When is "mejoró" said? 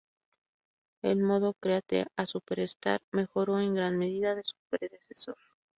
3.11-3.59